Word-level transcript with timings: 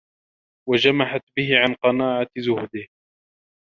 وَجَمَحَتْ 0.69 1.21
بِهِ 1.37 1.59
عَنْ 1.59 1.73
قَنَاعَةِ 1.73 2.27
زُهْدِهِ 2.37 2.87